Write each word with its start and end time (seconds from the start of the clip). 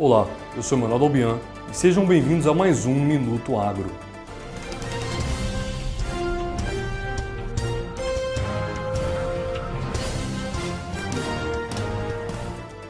Olá, 0.00 0.28
eu 0.54 0.62
sou 0.62 0.78
Manuel 0.78 1.00
Dalbian 1.00 1.38
e 1.68 1.76
sejam 1.76 2.06
bem-vindos 2.06 2.46
a 2.46 2.54
mais 2.54 2.86
um 2.86 2.94
Minuto 2.94 3.58
Agro. 3.58 3.90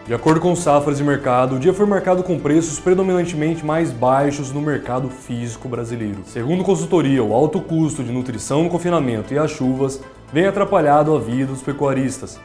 De 0.06 0.12
acordo 0.12 0.38
com 0.38 0.54
safras 0.54 0.98
de 0.98 1.04
mercado, 1.04 1.56
o 1.56 1.58
dia 1.58 1.72
foi 1.72 1.86
marcado 1.86 2.22
com 2.22 2.38
preços 2.38 2.78
predominantemente 2.78 3.64
mais 3.64 3.90
baixos 3.90 4.52
no 4.52 4.60
mercado 4.60 5.08
físico 5.08 5.66
brasileiro. 5.66 6.18
Segundo 6.26 6.62
consultoria, 6.62 7.24
o 7.24 7.32
alto 7.32 7.58
custo 7.58 8.04
de 8.04 8.12
nutrição 8.12 8.64
no 8.64 8.68
confinamento 8.68 9.32
e 9.32 9.38
as 9.38 9.50
chuvas 9.50 9.98
vem 10.30 10.44
atrapalhado 10.44 11.16
a 11.16 11.18
vida 11.18 11.46
dos 11.46 11.62
pecuaristas. 11.62 12.38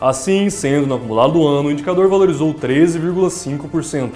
Assim, 0.00 0.50
sendo 0.50 0.88
no 0.88 0.96
acumulado 0.96 1.34
do 1.34 1.46
ano, 1.46 1.68
o 1.68 1.72
indicador 1.72 2.08
valorizou 2.08 2.52
13,5% 2.52 4.14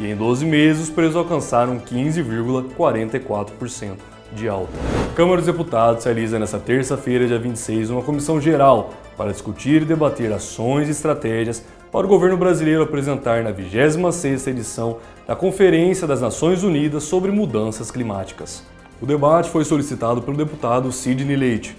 e 0.00 0.08
em 0.08 0.16
12 0.16 0.44
meses 0.44 0.82
os 0.82 0.90
preços 0.90 1.14
alcançaram 1.14 1.78
15,44% 1.78 3.92
de 4.34 4.48
alta. 4.48 4.72
A 5.10 5.14
Câmara 5.14 5.36
dos 5.36 5.46
Deputados 5.46 6.04
realiza 6.04 6.38
nesta 6.38 6.58
terça-feira, 6.58 7.26
dia 7.26 7.38
26, 7.38 7.90
uma 7.90 8.02
comissão 8.02 8.40
geral 8.40 8.90
para 9.16 9.32
discutir 9.32 9.82
e 9.82 9.84
debater 9.84 10.32
ações 10.32 10.88
e 10.88 10.90
estratégias 10.90 11.64
para 11.90 12.06
o 12.06 12.08
governo 12.08 12.36
brasileiro 12.36 12.82
apresentar 12.82 13.42
na 13.42 13.52
26ª 13.52 14.48
edição 14.48 14.98
da 15.26 15.36
Conferência 15.36 16.06
das 16.06 16.20
Nações 16.20 16.62
Unidas 16.62 17.04
sobre 17.04 17.30
Mudanças 17.30 17.90
Climáticas. 17.90 18.64
O 19.00 19.06
debate 19.06 19.50
foi 19.50 19.64
solicitado 19.64 20.22
pelo 20.22 20.36
deputado 20.36 20.90
Sidney 20.90 21.36
Leite, 21.36 21.76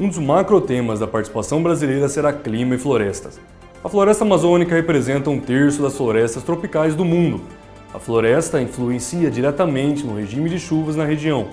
um 0.00 0.08
dos 0.08 0.16
macrotemas 0.16 0.98
da 0.98 1.06
participação 1.06 1.62
brasileira 1.62 2.08
será 2.08 2.32
clima 2.32 2.74
e 2.74 2.78
florestas. 2.78 3.38
A 3.84 3.88
floresta 3.88 4.24
amazônica 4.24 4.74
representa 4.74 5.28
um 5.28 5.38
terço 5.38 5.82
das 5.82 5.94
florestas 5.94 6.42
tropicais 6.42 6.94
do 6.94 7.04
mundo. 7.04 7.42
A 7.92 7.98
floresta 7.98 8.62
influencia 8.62 9.30
diretamente 9.30 10.06
no 10.06 10.16
regime 10.16 10.48
de 10.48 10.58
chuvas 10.58 10.96
na 10.96 11.04
região, 11.04 11.48